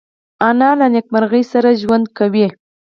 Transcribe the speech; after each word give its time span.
انا 0.47 0.69
له 0.79 0.87
نیکمرغۍ 0.93 1.43
سره 1.51 1.69
ژوند 1.81 2.05
کوي 2.17 2.47